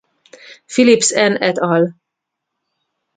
[0.75, 1.85] Philips N et al.